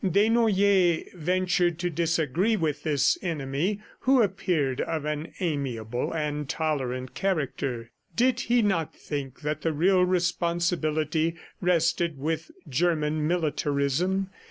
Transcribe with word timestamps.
Desnoyers 0.03 1.13
ventured 1.13 1.77
to 1.77 1.87
disagree 1.91 2.55
with 2.55 2.81
this 2.81 3.19
enemy 3.21 3.79
who 3.99 4.23
appeared 4.23 4.81
of 4.81 5.05
an 5.05 5.31
amiable 5.39 6.11
and 6.11 6.49
tolerant 6.49 7.13
character. 7.13 7.91
"Did 8.15 8.39
he 8.39 8.63
not 8.63 8.95
think 8.95 9.41
that 9.41 9.61
the 9.61 9.73
real 9.73 10.03
responsibility 10.03 11.35
rested 11.61 12.17
with 12.17 12.49
German 12.67 13.27
militarism? 13.27 14.31